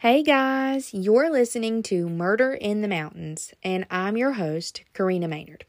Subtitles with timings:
[0.00, 5.66] Hey guys, you're listening to Murder in the Mountains, and I'm your host, Carrena Maynard.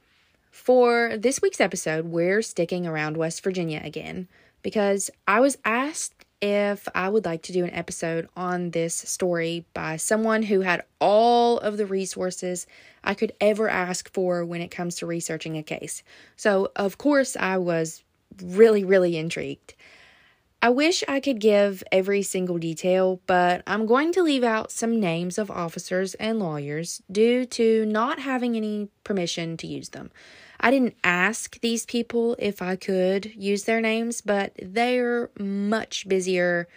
[0.50, 4.30] For this week's episode, we're sticking around West Virginia again
[4.62, 9.66] because I was asked if I would like to do an episode on this story
[9.73, 12.68] by someone who had all of the resources
[13.04, 16.04] I could ever ask for when it comes to researching a case.
[16.38, 18.02] So, of course, I was
[18.41, 19.73] really, really intrigued.
[20.64, 25.00] I wish I could give every single detail, but I'm going to leave out some
[25.00, 30.11] names of officers and lawyers due to not having any permission to use them.
[30.60, 36.68] I didn't ask these people if I could use their names, but they're much busier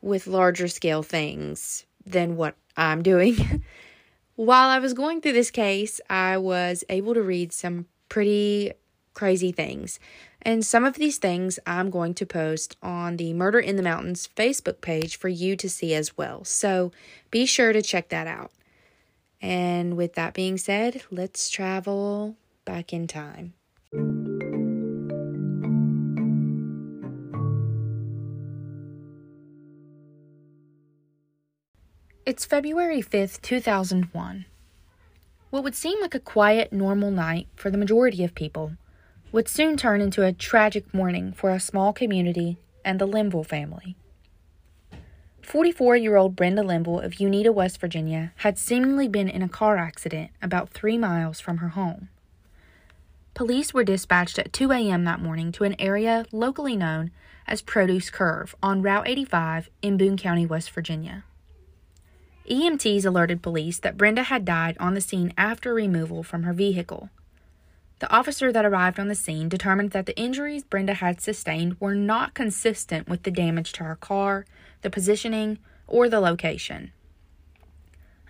[0.00, 3.62] with larger scale things than what I'm doing.
[4.34, 8.72] While I was going through this case, I was able to read some pretty
[9.18, 9.98] crazy things.
[10.42, 14.28] And some of these things I'm going to post on the Murder in the Mountains
[14.36, 16.44] Facebook page for you to see as well.
[16.44, 16.92] So
[17.32, 18.52] be sure to check that out.
[19.42, 23.54] And with that being said, let's travel back in time.
[32.24, 34.44] It's February 5th, 2001.
[35.50, 38.74] What would seem like a quiet, normal night for the majority of people
[39.30, 43.96] would soon turn into a tragic morning for a small community and the Linville family.
[45.42, 49.76] 44 year old Brenda Linville of Uneeda, West Virginia, had seemingly been in a car
[49.76, 52.08] accident about three miles from her home.
[53.34, 55.04] Police were dispatched at 2 a.m.
[55.04, 57.10] that morning to an area locally known
[57.46, 61.24] as Produce Curve on Route 85 in Boone County, West Virginia.
[62.50, 67.10] EMTs alerted police that Brenda had died on the scene after removal from her vehicle.
[68.00, 71.94] The officer that arrived on the scene determined that the injuries Brenda had sustained were
[71.94, 74.46] not consistent with the damage to her car,
[74.82, 76.92] the positioning, or the location.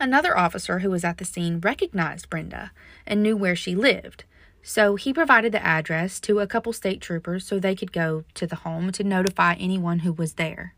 [0.00, 2.70] Another officer who was at the scene recognized Brenda
[3.06, 4.25] and knew where she lived,
[4.62, 8.47] so he provided the address to a couple state troopers so they could go to
[8.47, 10.75] the home to notify anyone who was there.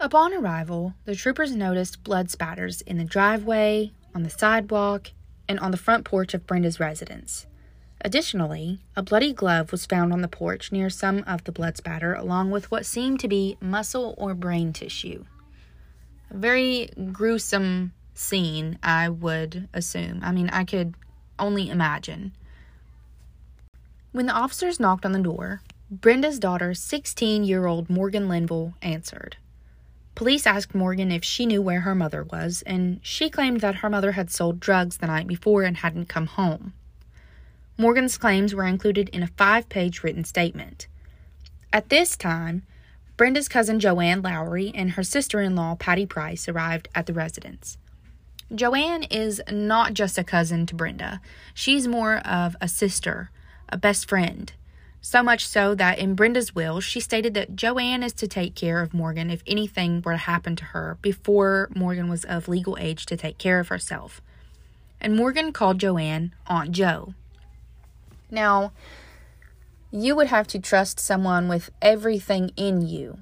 [0.00, 5.12] Upon arrival, the troopers noticed blood spatters in the driveway, on the sidewalk,
[5.48, 7.46] and on the front porch of Brenda's residence.
[8.06, 12.14] Additionally, a bloody glove was found on the porch near some of the blood spatter,
[12.14, 15.24] along with what seemed to be muscle or brain tissue.
[16.30, 20.20] A very gruesome scene, I would assume.
[20.22, 20.94] I mean, I could
[21.36, 22.30] only imagine.
[24.12, 29.36] When the officers knocked on the door, Brenda's daughter, 16 year old Morgan Linville, answered.
[30.14, 33.90] Police asked Morgan if she knew where her mother was, and she claimed that her
[33.90, 36.72] mother had sold drugs the night before and hadn't come home.
[37.78, 40.86] Morgan's claims were included in a five page written statement.
[41.72, 42.62] At this time,
[43.18, 47.76] Brenda's cousin Joanne Lowry and her sister in law Patty Price arrived at the residence.
[48.54, 51.20] Joanne is not just a cousin to Brenda,
[51.52, 53.30] she's more of a sister,
[53.68, 54.52] a best friend.
[55.00, 58.80] So much so that in Brenda's will, she stated that Joanne is to take care
[58.80, 63.06] of Morgan if anything were to happen to her before Morgan was of legal age
[63.06, 64.20] to take care of herself.
[65.00, 67.14] And Morgan called Joanne Aunt Joe.
[68.30, 68.72] Now,
[69.90, 73.18] you would have to trust someone with everything in you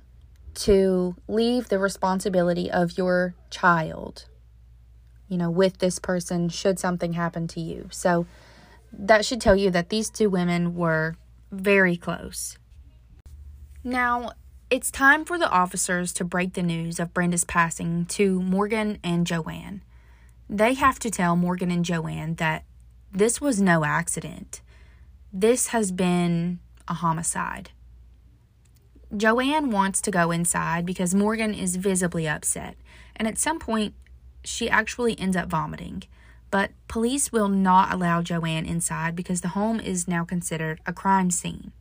[0.55, 4.27] to leave the responsibility of your child,
[5.29, 7.89] you know, with this person should something happen to you.
[7.91, 8.27] So
[8.93, 11.17] that should tell you that these two women were
[11.51, 12.59] very close.
[13.83, 14.33] Now,
[14.71, 19.27] it's time for the officers to break the news of Brenda's passing to Morgan and
[19.27, 19.83] Joanne.
[20.49, 22.65] They have to tell Morgan and Joanne that
[23.13, 24.63] this was no accident.
[25.35, 27.73] This has been a homicide.
[29.15, 32.77] Joanne wants to go inside because Morgan is visibly upset,
[33.15, 33.95] and at some point,
[34.45, 36.05] she actually ends up vomiting
[36.55, 41.33] but police will not allow Joanne inside because the home is now considered a crime
[41.33, 41.73] scene.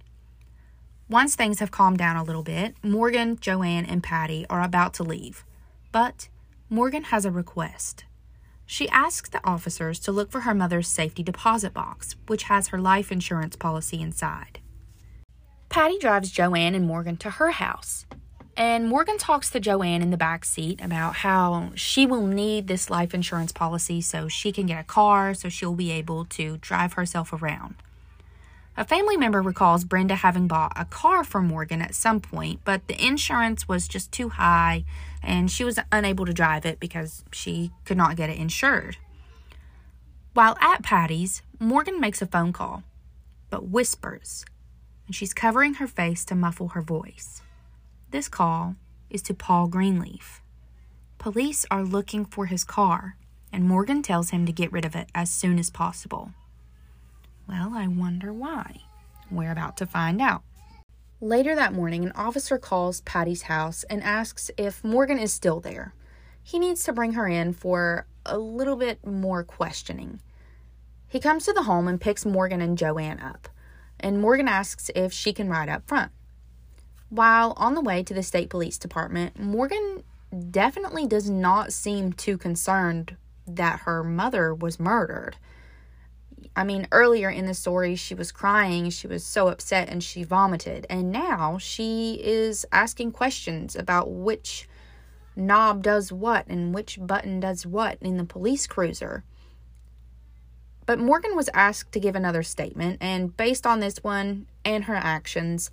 [1.07, 5.03] Once things have calmed down a little bit, Morgan, Joanne, and Patty are about to
[5.03, 5.45] leave.
[5.91, 6.27] But
[6.71, 8.05] Morgan has a request.
[8.65, 12.79] She asks the officers to look for her mother's safety deposit box, which has her
[12.79, 14.59] life insurance policy inside.
[15.69, 18.05] Patty drives Joanne and Morgan to her house.
[18.55, 22.89] And Morgan talks to Joanne in the back seat about how she will need this
[22.89, 26.93] life insurance policy so she can get a car so she'll be able to drive
[26.93, 27.75] herself around.
[28.75, 32.87] A family member recalls Brenda having bought a car for Morgan at some point, but
[32.87, 34.83] the insurance was just too high
[35.21, 38.97] and she was unable to drive it because she could not get it insured.
[40.33, 42.83] While at Patty's, Morgan makes a phone call,
[43.51, 44.43] but whispers,
[45.05, 47.43] and she's covering her face to muffle her voice.
[48.09, 48.75] This call
[49.11, 50.41] is to Paul Greenleaf.
[51.19, 53.15] police are looking for his car,
[53.51, 56.31] and Morgan tells him to get rid of it as soon as possible.
[57.47, 58.81] Well, I wonder why.
[59.29, 60.43] We're about to find out.
[61.19, 65.93] Later that morning, an officer calls Patty's house and asks if Morgan is still there.
[66.43, 70.19] He needs to bring her in for a little bit more questioning.
[71.07, 73.47] He comes to the home and picks Morgan and Joanne up,
[73.99, 76.11] and Morgan asks if she can ride up front.
[77.09, 80.03] While on the way to the state police department, Morgan
[80.49, 85.37] definitely does not seem too concerned that her mother was murdered.
[86.55, 90.23] I mean, earlier in the story, she was crying, she was so upset, and she
[90.23, 90.85] vomited.
[90.89, 94.67] And now she is asking questions about which
[95.35, 99.23] knob does what and which button does what in the police cruiser.
[100.85, 104.95] But Morgan was asked to give another statement, and based on this one and her
[104.95, 105.71] actions,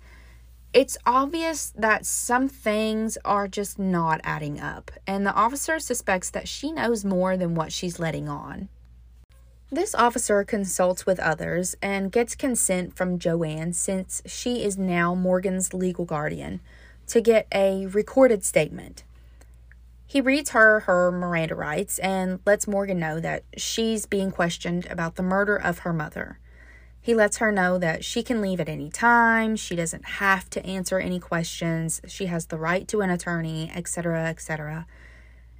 [0.73, 6.47] it's obvious that some things are just not adding up, and the officer suspects that
[6.47, 8.69] she knows more than what she's letting on.
[9.73, 15.73] This officer consults with others and gets consent from Joanne since she is now Morgan's
[15.73, 16.59] legal guardian
[17.07, 19.05] to get a recorded statement.
[20.05, 25.15] He reads her her Miranda rights and lets Morgan know that she's being questioned about
[25.15, 26.37] the murder of her mother.
[26.99, 30.65] He lets her know that she can leave at any time, she doesn't have to
[30.65, 34.85] answer any questions, she has the right to an attorney, etc., etc.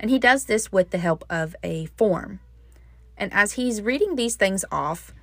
[0.02, 2.42] And he does this with the help of a form.
[3.18, 5.14] And as he's reading these things off,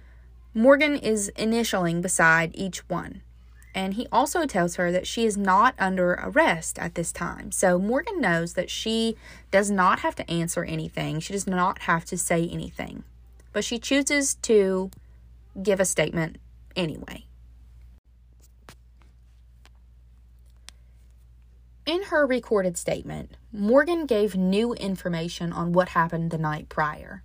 [0.54, 3.22] Morgan is initialing beside each one
[3.78, 7.52] and he also tells her that she is not under arrest at this time.
[7.52, 9.16] So Morgan knows that she
[9.52, 13.04] does not have to answer anything, she does not have to say anything,
[13.52, 14.90] but she chooses to
[15.62, 16.38] give a statement
[16.74, 17.26] anyway.
[21.86, 27.22] In her recorded statement, Morgan gave new information on what happened the night prior.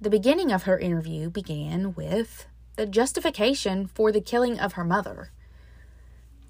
[0.00, 2.46] The beginning of her interview began with
[2.76, 5.30] the justification for the killing of her mother.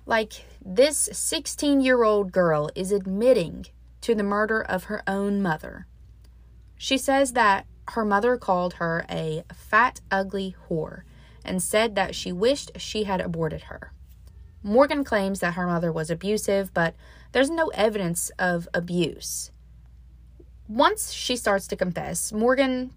[0.06, 3.66] Like, this 16 year old girl is admitting
[4.00, 5.86] to the murder of her own mother.
[6.76, 11.02] She says that her mother called her a fat, ugly whore
[11.44, 13.92] and said that she wished she had aborted her.
[14.62, 16.94] Morgan claims that her mother was abusive, but
[17.32, 19.50] there's no evidence of abuse.
[20.66, 22.92] Once she starts to confess, Morgan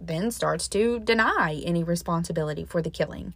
[0.00, 3.34] then starts to deny any responsibility for the killing.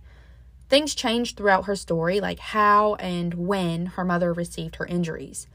[0.68, 5.48] Things change throughout her story, like how and when her mother received her injuries.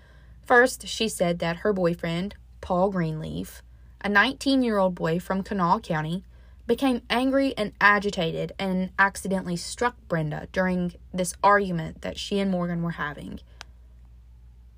[0.46, 3.64] First, she said that her boyfriend, Paul Greenleaf,
[4.02, 6.24] a 19 year old boy from Kanawha County,
[6.68, 12.82] became angry and agitated and accidentally struck Brenda during this argument that she and Morgan
[12.82, 13.40] were having.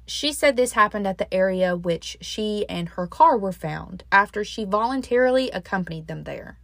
[0.10, 4.46] She said this happened at the area which she and her car were found after
[4.46, 6.58] she voluntarily accompanied them there.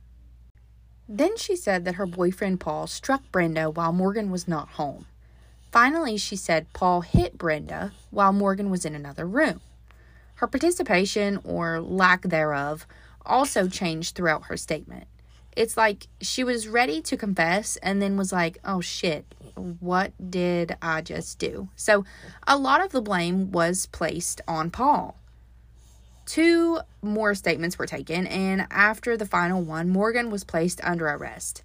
[1.09, 5.07] Then she said that her boyfriend Paul struck Brenda while Morgan was not home.
[5.73, 9.59] Finally, she said Paul hit Brenda while Morgan was in another room.
[10.35, 12.87] Her participation, or lack thereof,
[13.25, 15.07] also changed throughout her statement.
[15.55, 20.75] It's like she was ready to confess and then was like, oh shit, what did
[20.81, 21.69] I just do?
[21.75, 22.05] So
[22.47, 25.17] a lot of the blame was placed on Paul.
[26.25, 31.63] Two more statements were taken, and after the final one, Morgan was placed under arrest.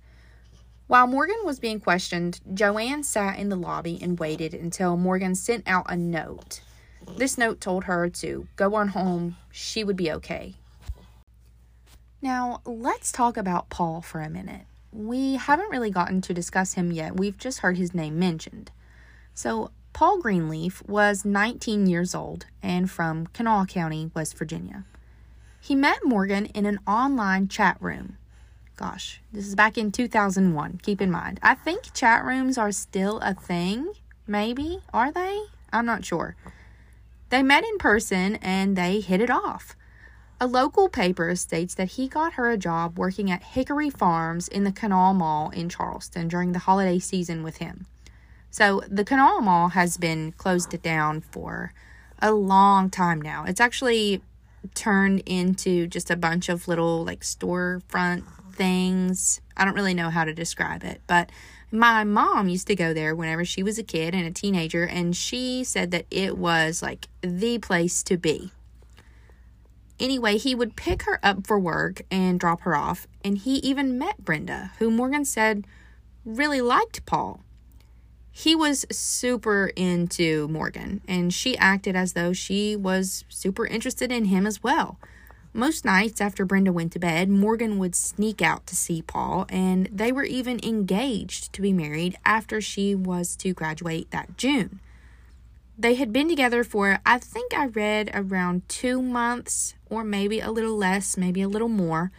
[0.89, 5.69] While Morgan was being questioned, Joanne sat in the lobby and waited until Morgan sent
[5.69, 6.61] out a note.
[7.17, 10.55] This note told her to go on home, she would be okay.
[12.21, 16.93] Now, let's talk about Paul for a minute we haven't really gotten to discuss him
[16.93, 17.17] yet.
[17.17, 18.71] We've just heard his name mentioned.
[19.35, 24.85] So, Paul Greenleaf was 19 years old and from Kanawha County, West Virginia.
[25.61, 28.17] He met Morgan in an online chat room.
[28.77, 30.81] Gosh, this is back in 2001.
[30.83, 31.41] Keep in mind.
[31.43, 33.93] I think chat rooms are still a thing.
[34.27, 34.83] Maybe.
[34.93, 35.43] Are they?
[35.73, 36.37] I'm not sure.
[37.31, 39.75] They met in person and they hit it off.
[40.41, 44.63] A local paper states that he got her a job working at Hickory Farms in
[44.63, 47.87] the Kanawha Mall in Charleston during the holiday season with him.
[48.49, 51.73] So the Kanawha Mall has been closed down for
[52.23, 53.45] a long time now.
[53.49, 54.23] It's actually
[54.75, 59.41] turned into just a bunch of little like storefront things.
[59.57, 61.31] I don't really know how to describe it, but
[61.73, 65.17] my mom used to go there whenever she was a kid and a teenager, and
[65.17, 68.53] she said that it was like the place to be.
[70.01, 73.99] Anyway, he would pick her up for work and drop her off, and he even
[73.99, 75.67] met Brenda, who Morgan said
[76.25, 77.41] really liked Paul.
[78.39, 84.27] he was super into Morgan, and she acted as though she was super interested in
[84.27, 84.97] him as well.
[85.53, 89.89] Most nights after Brenda went to bed, Morgan would sneak out to see Paul, and
[89.93, 94.79] they were even engaged to be married after she was to graduate that June.
[95.81, 100.51] They had been together for, I think I read, around two months, or maybe a
[100.51, 102.11] little less, maybe a little more,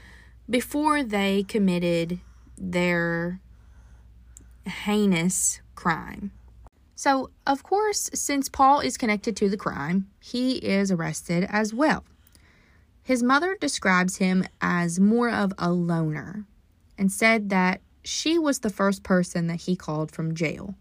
[0.50, 2.22] before they committed
[2.58, 3.42] their
[4.66, 6.32] heinous crime.
[6.96, 12.06] So, of course, since Paul is connected to the crime, he is arrested as well.
[13.04, 16.46] His mother describes him as more of a loner
[16.98, 20.76] and said that she was the first person that he called from jail.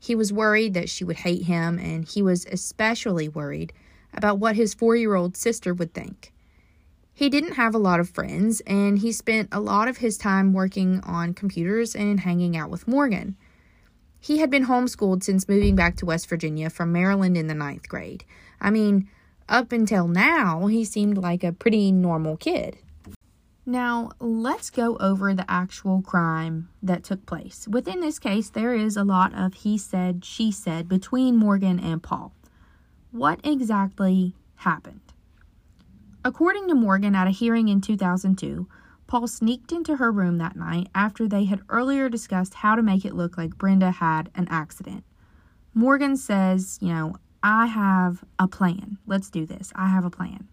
[0.00, 3.72] He was worried that she would hate him, and he was especially worried
[4.14, 6.32] about what his four year old sister would think.
[7.12, 10.54] He didn't have a lot of friends, and he spent a lot of his time
[10.54, 13.36] working on computers and hanging out with Morgan.
[14.18, 17.88] He had been homeschooled since moving back to West Virginia from Maryland in the ninth
[17.88, 18.24] grade.
[18.58, 19.06] I mean,
[19.50, 22.78] up until now, he seemed like a pretty normal kid.
[23.70, 27.68] Now, let's go over the actual crime that took place.
[27.68, 32.02] Within this case, there is a lot of he said, she said between Morgan and
[32.02, 32.34] Paul.
[33.12, 35.12] What exactly happened?
[36.24, 38.66] According to Morgan at a hearing in 2002,
[39.06, 43.04] Paul sneaked into her room that night after they had earlier discussed how to make
[43.04, 45.04] it look like Brenda had an accident.
[45.74, 48.98] Morgan says, You know, I have a plan.
[49.06, 49.70] Let's do this.
[49.76, 50.48] I have a plan.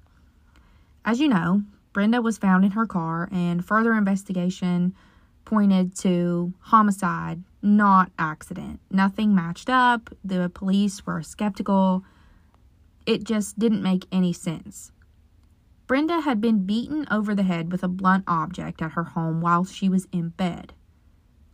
[1.03, 1.63] As you know,
[1.97, 4.93] Brenda was found in her car, and further investigation
[5.45, 8.79] pointed to homicide, not accident.
[8.91, 10.13] Nothing matched up.
[10.23, 12.03] The police were skeptical.
[13.07, 14.91] It just didn't make any sense.
[15.87, 19.65] Brenda had been beaten over the head with a blunt object at her home while
[19.65, 20.73] she was in bed.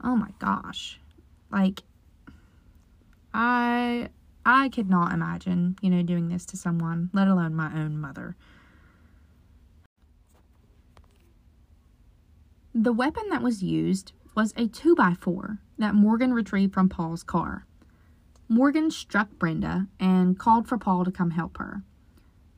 [0.03, 1.00] Oh my gosh.
[1.53, 1.83] Like
[3.33, 4.09] I
[4.45, 8.35] I could not imagine, you know, doing this to someone, let alone my own mother.
[12.75, 17.68] The weapon that was used was a 2x4 that Morgan retrieved from Paul's car.
[18.50, 21.84] Morgan struck Brenda and called for Paul to come help her.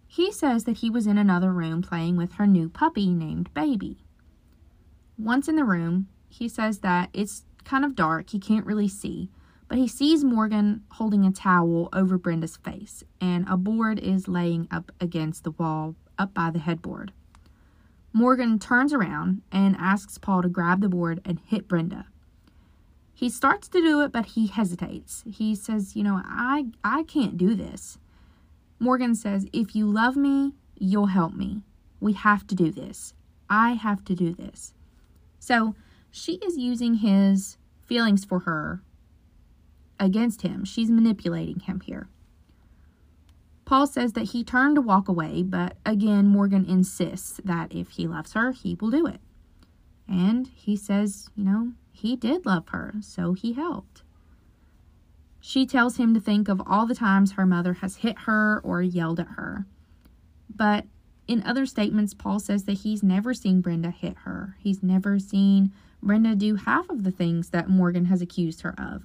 [0.07, 4.05] He says that he was in another room playing with her new puppy named Baby.
[5.17, 9.29] Once in the room, he says that it's kind of dark, he can't really see,
[9.67, 14.69] but he sees Morgan holding a towel over Brenda's face, and a board is laying
[14.71, 17.11] up against the wall up by the headboard.
[18.15, 22.05] Morgan turns around and asks Paul to grab the board and hit Brenda.
[23.13, 25.25] He starts to do it, but he hesitates.
[25.29, 27.97] He says, You know, I, I can't do this.
[28.79, 31.63] Morgan says, If you love me, you'll help me.
[31.99, 33.13] We have to do this.
[33.49, 34.73] I have to do this.
[35.37, 35.75] So
[36.09, 38.81] she is using his feelings for her
[39.99, 40.63] against him.
[40.63, 42.07] She's manipulating him here.
[43.65, 48.07] Paul says that he turned to walk away, but again, Morgan insists that if he
[48.07, 49.19] loves her, he will do it.
[50.07, 54.03] And he says, you know, he did love her, so he helped.
[55.39, 58.81] She tells him to think of all the times her mother has hit her or
[58.81, 59.65] yelled at her.
[60.53, 60.85] But
[61.27, 64.57] in other statements, Paul says that he's never seen Brenda hit her.
[64.59, 65.71] He's never seen
[66.03, 69.03] Brenda do half of the things that Morgan has accused her of.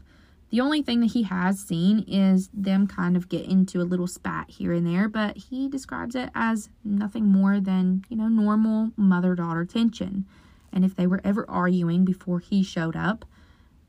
[0.51, 4.09] The only thing that he has seen is them kind of get into a little
[4.09, 8.91] spat here and there, but he describes it as nothing more than, you know, normal
[8.97, 10.27] mother daughter tension.
[10.73, 13.25] And if they were ever arguing before he showed up,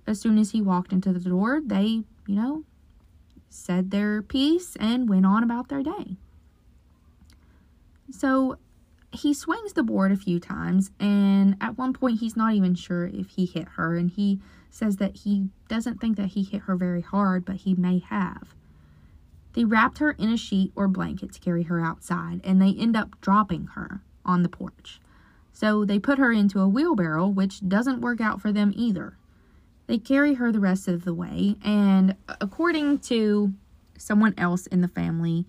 [0.05, 2.63] as soon as he walked into the door, they you know,
[3.49, 6.15] said their piece and went on about their day.
[8.09, 8.57] So
[9.11, 13.07] he swings the board a few times, and at one point, he's not even sure
[13.07, 14.39] if he hit her, and he
[14.71, 18.55] says that he doesn't think that he hit her very hard, but he may have.
[19.53, 22.95] They wrapped her in a sheet or blanket to carry her outside, and they end
[22.95, 24.99] up dropping her on the porch.
[25.51, 29.17] So they put her into a wheelbarrow, which doesn't work out for them either.
[29.87, 33.53] They carry her the rest of the way, and according to
[33.97, 35.45] someone else in the family,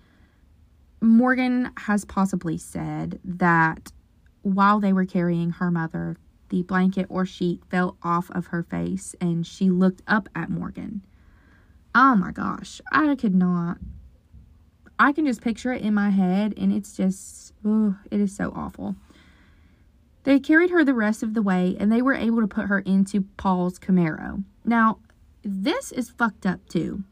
[0.99, 3.91] Morgan has possibly said that
[4.41, 6.17] while they were carrying her mother,
[6.53, 11.01] the blanket or sheet fell off of her face and she looked up at Morgan.
[11.95, 13.79] Oh my gosh, I could not.
[14.99, 18.53] I can just picture it in my head and it's just, oh, it is so
[18.55, 18.95] awful.
[20.25, 22.79] They carried her the rest of the way and they were able to put her
[22.81, 24.43] into Paul's Camaro.
[24.63, 24.99] Now,
[25.41, 27.03] this is fucked up too.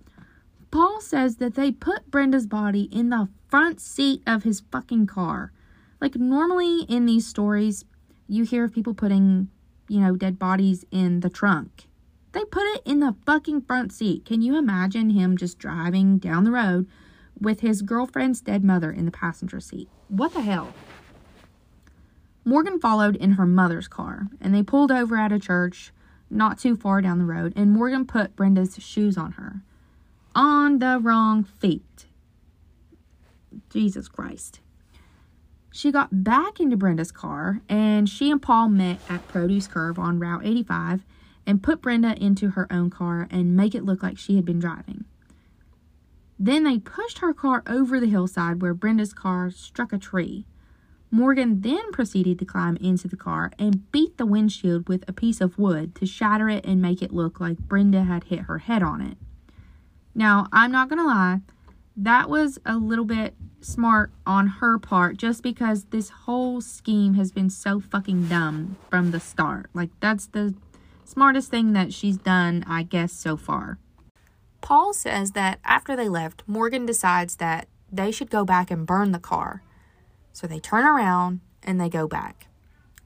[0.69, 5.51] Paul says that they put Brenda's body in the front seat of his fucking car.
[5.99, 7.85] Like, normally in these stories,
[8.31, 9.49] you hear of people putting,
[9.89, 11.87] you know, dead bodies in the trunk.
[12.31, 14.23] They put it in the fucking front seat.
[14.23, 16.87] Can you imagine him just driving down the road
[17.37, 19.89] with his girlfriend's dead mother in the passenger seat?
[20.07, 20.73] What the hell?
[22.45, 25.91] Morgan followed in her mother's car, and they pulled over at a church
[26.29, 29.61] not too far down the road, and Morgan put Brenda's shoes on her.
[30.33, 32.05] On the wrong feet.
[33.69, 34.61] Jesus Christ.
[35.71, 40.19] She got back into Brenda's car, and she and Paul met at Produce Curve on
[40.19, 41.05] Route 85
[41.47, 44.59] and put Brenda into her own car and make it look like she had been
[44.59, 45.05] driving.
[46.37, 50.45] Then they pushed her car over the hillside where Brenda's car struck a tree.
[51.09, 55.39] Morgan then proceeded to climb into the car and beat the windshield with a piece
[55.39, 58.81] of wood to shatter it and make it look like Brenda had hit her head
[58.83, 59.17] on it.
[60.15, 61.41] Now, I'm not going to lie,
[61.95, 67.31] that was a little bit smart on her part just because this whole scheme has
[67.31, 69.69] been so fucking dumb from the start.
[69.73, 70.55] Like, that's the
[71.03, 73.77] smartest thing that she's done, I guess, so far.
[74.61, 79.11] Paul says that after they left, Morgan decides that they should go back and burn
[79.11, 79.63] the car
[80.33, 82.47] so they turn around and they go back.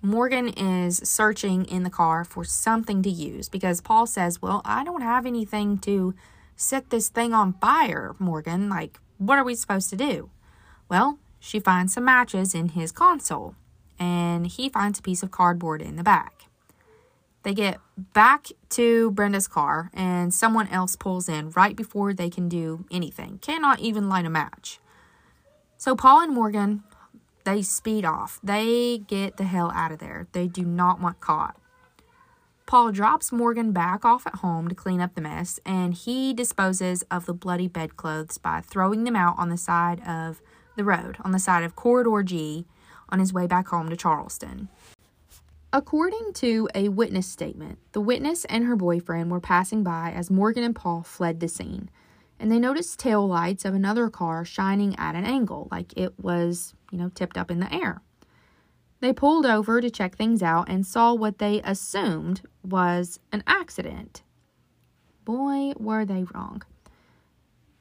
[0.01, 4.83] Morgan is searching in the car for something to use because Paul says, Well, I
[4.83, 6.13] don't have anything to
[6.55, 8.69] set this thing on fire, Morgan.
[8.69, 10.29] Like, what are we supposed to do?
[10.89, 13.55] Well, she finds some matches in his console
[13.99, 16.45] and he finds a piece of cardboard in the back.
[17.43, 22.49] They get back to Brenda's car and someone else pulls in right before they can
[22.49, 23.37] do anything.
[23.39, 24.79] Cannot even light a match.
[25.77, 26.83] So Paul and Morgan
[27.45, 28.39] they speed off.
[28.43, 30.27] They get the hell out of there.
[30.33, 31.55] They do not want caught.
[32.65, 37.03] Paul drops Morgan back off at home to clean up the mess, and he disposes
[37.11, 40.41] of the bloody bedclothes by throwing them out on the side of
[40.75, 42.65] the road, on the side of Corridor G,
[43.09, 44.69] on his way back home to Charleston.
[45.71, 50.63] According to a witness statement, the witness and her boyfriend were passing by as Morgan
[50.63, 51.89] and Paul fled the scene
[52.39, 56.73] and they noticed tail lights of another car shining at an angle, like it was,
[56.91, 58.01] you know, tipped up in the air.
[59.05, 64.23] They pulled over to check things out and saw what they assumed was an accident.
[65.23, 66.63] Boy, were they wrong.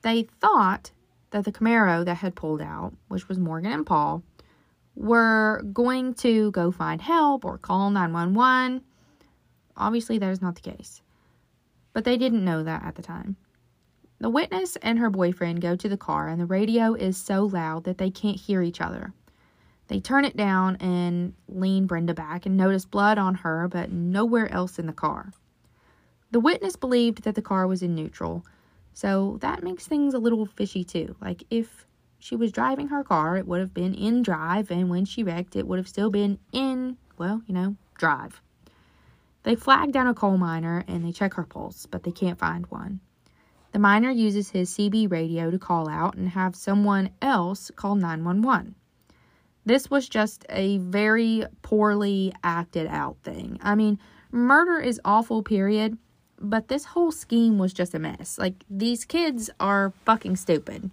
[0.02, 0.90] They thought
[1.30, 4.22] that the Camaro that had pulled out, which was Morgan and Paul,
[4.94, 8.82] were going to go find help or call 911.
[9.78, 11.00] Obviously, that is not the case.
[11.94, 13.36] But they didn't know that at the time.
[14.20, 17.84] The witness and her boyfriend go to the car, and the radio is so loud
[17.84, 19.14] that they can't hear each other.
[19.88, 24.50] They turn it down and lean Brenda back and notice blood on her, but nowhere
[24.50, 25.32] else in the car.
[26.30, 28.44] The witness believed that the car was in neutral,
[28.92, 31.16] so that makes things a little fishy too.
[31.20, 31.86] Like if
[32.18, 35.56] she was driving her car, it would have been in drive, and when she wrecked,
[35.56, 38.40] it would have still been in, well, you know, drive.
[39.42, 42.66] They flag down a coal miner and they check her pulse, but they can't find
[42.68, 43.00] one.
[43.72, 48.74] The miner uses his CB radio to call out and have someone else call 911.
[49.66, 53.58] This was just a very poorly acted out thing.
[53.62, 53.98] I mean,
[54.30, 55.96] murder is awful, period,
[56.38, 58.36] but this whole scheme was just a mess.
[58.38, 60.90] Like, these kids are fucking stupid.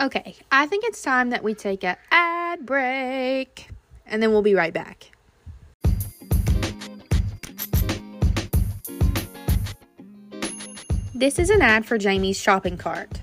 [0.00, 3.68] Okay, I think it's time that we take a ad break,
[4.06, 5.12] and then we'll be right back.
[11.14, 13.20] This is an ad for Jaymee's Shopping Cart.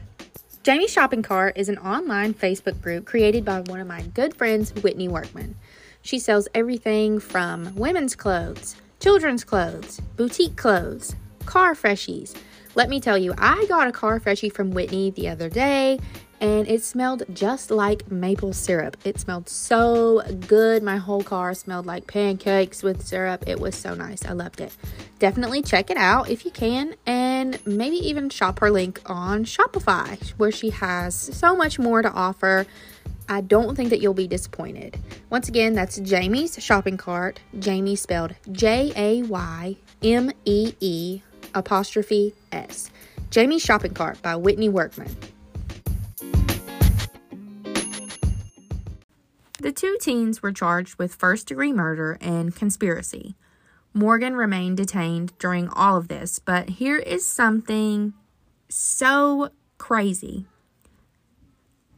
[0.64, 4.72] Jaymee's Shopping Cart is an online Facebook group created by one of my good friends,
[4.84, 5.56] Whitney Workman.
[6.04, 11.16] She sells everything from women's clothes, children's clothes, boutique clothes,
[11.48, 12.36] car freshies.
[12.76, 16.00] Let me tell you, I got a car freshie from Whitney the other day
[16.42, 18.98] and it smelled just like maple syrup.
[19.06, 20.82] It smelled so good.
[20.82, 23.44] My whole car smelled like pancakes with syrup.
[23.48, 24.26] It was so nice.
[24.26, 24.76] I loved it.
[25.20, 30.20] Definitely check it out if you can, and maybe even shop her link on Shopify,
[30.38, 32.66] where she has so much more to offer.
[33.30, 35.00] I don't think that you'll be disappointed.
[35.30, 37.40] Once again, that's Jaymee's shopping cart.
[37.56, 41.22] Jaymee spelled J A Y M E E
[41.54, 42.90] apostrophe S.
[43.30, 45.16] Jaymee's shopping cart by Whitney Workman.
[49.62, 53.36] The two teens were charged with first degree murder and conspiracy.
[53.94, 58.14] Morgan remained detained during all of this, but here is something
[58.70, 60.48] so crazy.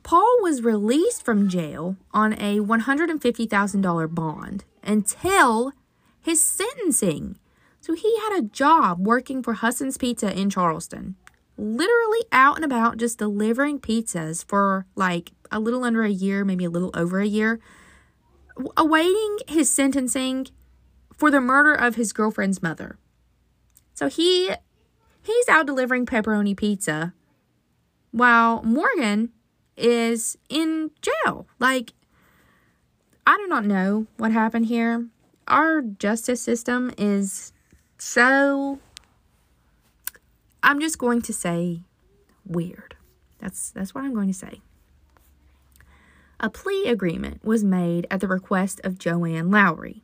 [0.04, 5.72] Paul was released from jail on a $150,000 bond until
[6.22, 7.40] his sentencing.
[7.80, 11.16] So he had a job working for Husson's Pizza in Charleston,
[11.58, 16.66] literally out and about just delivering pizzas for like a little under a year, maybe
[16.66, 17.60] a little over a year,
[18.76, 20.48] awaiting his sentencing
[21.16, 22.98] for the murder of his girlfriend's mother.
[23.94, 24.52] So he
[25.22, 27.14] he's out delivering pepperoni pizza
[28.12, 29.32] while Morgan
[29.78, 31.48] is in jail.
[31.60, 31.94] Like
[33.26, 35.08] I do not know what happened here.
[35.48, 37.54] Our justice system is
[37.98, 38.80] so
[40.66, 41.82] I'm just going to say
[42.46, 42.96] weird.
[43.40, 44.62] That's that's what I'm going to say.
[46.40, 50.04] A plea agreement was made at the request of Joanne Lowry.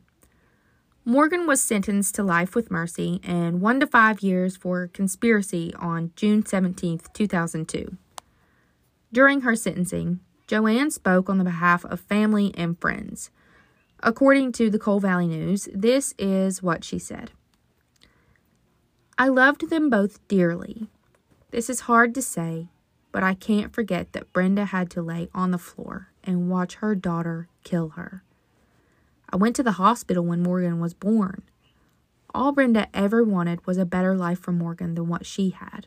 [1.04, 6.12] Morgan was sentenced to life with mercy and 1 to 5 years for conspiracy on
[6.14, 7.96] June 17, 2002.
[9.10, 13.30] During her sentencing, Joanne spoke on the behalf of family and friends.
[14.02, 17.32] According to the Coal Valley News, this is what she said
[19.20, 20.88] I loved them both dearly.
[21.50, 22.68] This is hard to say,
[23.12, 26.94] but I can't forget that Brenda had to lay on the floor and watch her
[26.94, 28.22] daughter kill her.
[29.28, 31.42] I went to the hospital when Morgan was born.
[32.32, 35.86] All Brenda ever wanted was a better life for Morgan than what she had.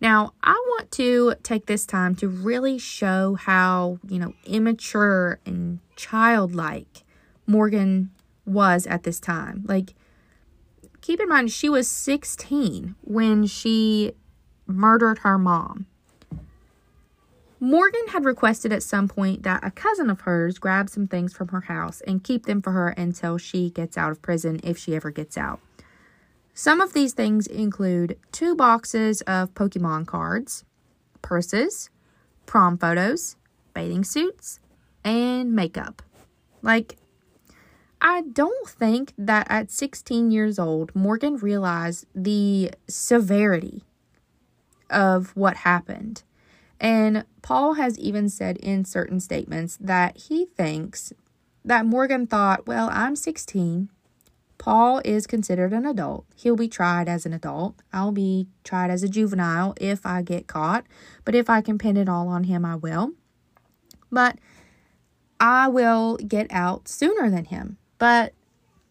[0.00, 5.80] Now, I want to take this time to really show how, you know, immature and
[5.96, 7.02] childlike
[7.44, 8.12] Morgan
[8.46, 9.64] was at this time.
[9.66, 9.94] Like,
[11.04, 14.12] keep in mind, she was 16 when she
[14.66, 15.84] murdered her mom.
[17.60, 21.48] Morgan had requested at some point that a cousin of hers grab some things from
[21.48, 24.96] her house and keep them for her until she gets out of prison, if she
[24.96, 25.60] ever gets out.
[26.54, 30.64] Some of these things include two boxes of Pokemon cards,
[31.20, 31.90] purses,
[32.46, 33.36] prom photos,
[33.74, 34.58] bathing suits,
[35.04, 36.00] and makeup.
[36.62, 36.96] Like,
[38.06, 43.82] I don't think that at 16 years old, Morgan realized the severity
[44.90, 46.22] of what happened.
[46.78, 51.14] And Paul has even said in certain statements that he thinks
[51.64, 53.88] that Morgan thought, well, I'm 16.
[54.58, 56.26] Paul is considered an adult.
[56.36, 57.76] He'll be tried as an adult.
[57.90, 60.84] I'll be tried as a juvenile if I get caught.
[61.24, 63.12] But if I can pin it all on him, I will.
[64.12, 64.36] But
[65.40, 67.78] I will get out sooner than him.
[68.04, 68.34] But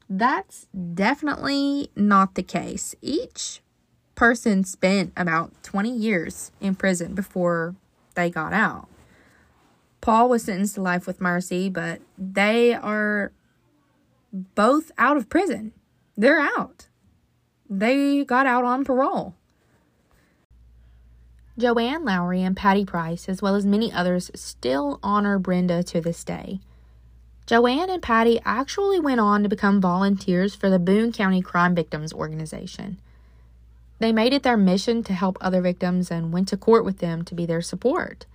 [0.10, 2.96] that's definitely not the case.
[3.00, 3.62] Each
[4.16, 7.76] person spent about 20 years in prison before
[8.16, 8.88] they got out.
[10.02, 13.32] Paul was sentenced to life with mercy, but they are
[14.34, 15.74] both out of prison.
[16.18, 16.88] They're out.
[17.70, 19.36] They got out on parole.
[21.56, 26.24] Joanne Lowry and Patty Price, as well as many others, still honor Brenda to this
[26.24, 26.62] day.
[27.46, 32.14] Joanne and Patty actually went on to become volunteers for the Boone County Crime Victims
[32.14, 33.00] Organization.
[34.00, 37.24] They made it their mission to help other victims and went to court with them
[37.26, 38.26] to be their support.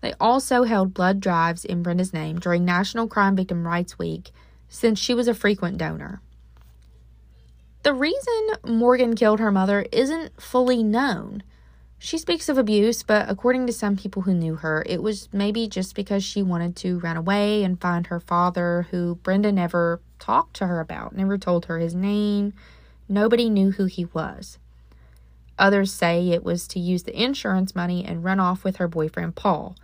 [0.00, 4.30] They also held blood drives in Brenda's name during National Crime Victim Rights Week
[4.68, 6.20] since she was a frequent donor.
[7.82, 11.42] The reason Morgan killed her mother isn't fully known.
[12.02, 15.68] She speaks of abuse, but according to some people who knew her, it was maybe
[15.68, 20.56] just because she wanted to run away and find her father, who Brenda never talked
[20.56, 22.54] to her about, never told her his name.
[23.06, 24.58] Nobody knew who he was.
[25.58, 29.34] Others say it was to use the insurance money and run off with her boyfriend
[29.34, 29.76] Paul.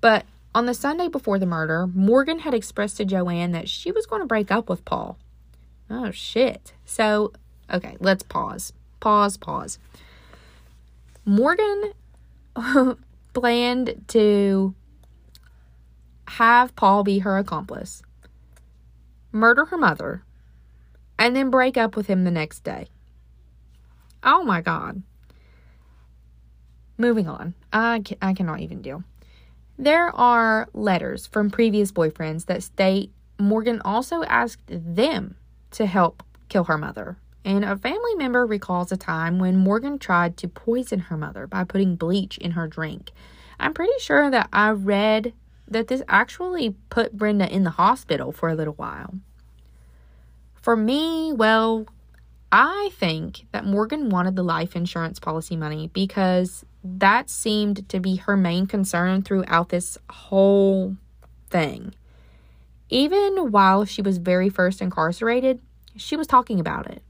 [0.00, 4.04] But on the Sunday before the murder, Morgan had expressed to Joanne that she was
[4.04, 5.16] going to break up with Paul.
[5.88, 6.72] Oh, shit.
[6.84, 7.32] So,
[7.72, 8.72] okay, let's pause.
[8.98, 9.78] Pause, pause.
[11.26, 11.92] Morgan
[12.54, 12.94] uh,
[13.34, 14.74] planned to
[16.28, 18.02] have Paul be her accomplice,
[19.32, 20.22] murder her mother,
[21.18, 22.86] and then break up with him the next day.
[24.22, 25.02] Oh my God.
[26.96, 27.54] Moving on.
[27.72, 29.02] I, can, I cannot even deal.
[29.76, 35.36] There are letters from previous boyfriends that state Morgan also asked them
[35.72, 40.36] to help kill her mother and a family member recalls a time when Morgan tried
[40.38, 43.12] to poison her mother by putting bleach in her drink.
[43.60, 45.32] I'm pretty sure that I read
[45.68, 49.14] that this actually put Brenda in the hospital for a little while.
[50.60, 51.86] For me, well,
[52.50, 58.16] I think that Morgan wanted the life insurance policy money because that seemed to be
[58.16, 60.96] her main concern throughout this whole
[61.48, 61.94] thing.
[62.88, 65.60] Even while she was very first incarcerated,
[65.96, 67.02] she was talking about it.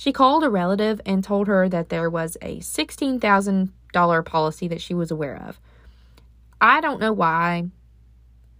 [0.00, 4.94] She called a relative and told her that there was a $16,000 policy that she
[4.94, 5.60] was aware of.
[6.58, 7.64] I don't know why.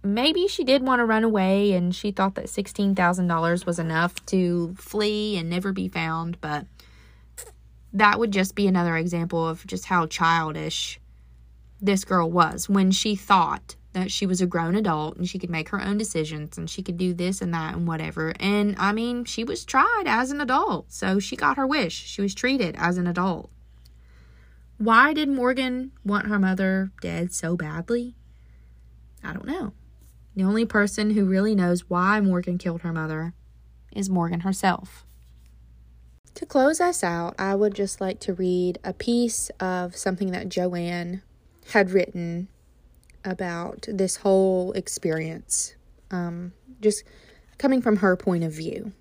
[0.03, 4.75] Maybe she did want to run away and she thought that $16,000 was enough to
[4.77, 6.67] flee and never be found, but
[7.91, 10.99] that would just be another example of just how childish
[11.81, 15.49] this girl was when she thought that she was a grown adult and she could
[15.49, 18.33] make her own decisions and she could do this and that and whatever.
[18.39, 21.93] And I mean, she was tried as an adult, so she got her wish.
[21.93, 23.49] She was treated as an adult.
[24.77, 28.15] Why did Morgan want her mother dead so badly?
[29.23, 29.73] I don't know.
[30.35, 33.33] The only person who really knows why Morgan killed her mother
[33.91, 35.05] is Morgan herself.
[36.35, 40.47] To close us out, I would just like to read a piece of something that
[40.47, 41.21] Joanne
[41.71, 42.47] had written
[43.23, 45.75] about this whole experience,
[46.09, 47.03] um, just
[47.57, 48.91] coming from her point of view.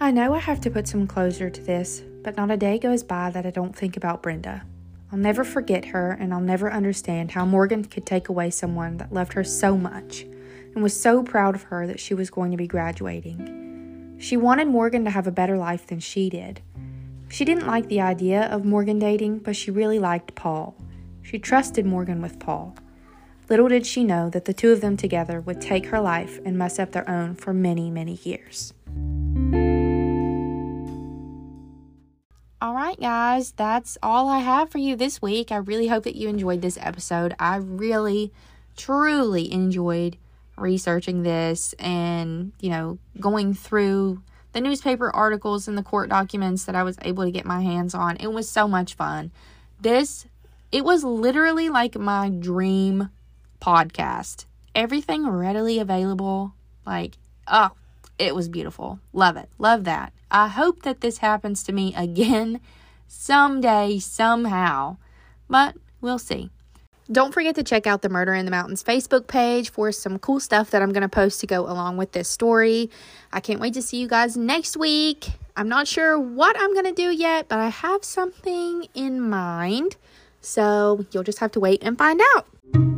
[0.00, 3.02] I know I have to put some closure to this, but not a day goes
[3.02, 4.64] by that I don't think about Brenda.
[5.10, 9.12] I'll never forget her, and I'll never understand how Morgan could take away someone that
[9.12, 10.22] loved her so much
[10.74, 14.16] and was so proud of her that she was going to be graduating.
[14.20, 16.60] She wanted Morgan to have a better life than she did.
[17.30, 20.74] She didn't like the idea of Morgan dating, but she really liked Paul.
[21.22, 22.74] She trusted Morgan with Paul.
[23.50, 26.56] Little did she know that the two of them together would take her life and
[26.56, 28.72] mess up their own for many, many years.
[32.60, 35.52] All right, guys, that's all I have for you this week.
[35.52, 37.34] I really hope that you enjoyed this episode.
[37.38, 38.32] I really,
[38.76, 40.16] truly enjoyed
[40.56, 46.74] researching this and, you know, going through the newspaper articles and the court documents that
[46.74, 48.16] I was able to get my hands on.
[48.16, 49.30] It was so much fun.
[49.80, 50.26] This,
[50.72, 53.10] it was literally like my dream
[53.60, 54.46] podcast.
[54.74, 56.54] Everything readily available.
[56.86, 57.70] Like, oh,
[58.18, 59.00] it was beautiful.
[59.12, 59.48] Love it.
[59.58, 60.12] Love that.
[60.30, 62.60] I hope that this happens to me again
[63.08, 64.96] someday, somehow.
[65.48, 66.50] But we'll see.
[67.10, 70.40] Don't forget to check out the Murder in the Mountains Facebook page for some cool
[70.40, 72.90] stuff that I'm going to post to go along with this story.
[73.32, 75.30] I can't wait to see you guys next week.
[75.56, 79.96] I'm not sure what I'm going to do yet, but I have something in mind.
[80.42, 82.97] So you'll just have to wait and find out.